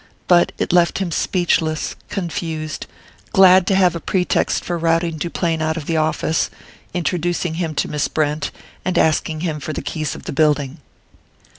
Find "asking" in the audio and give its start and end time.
8.97-9.41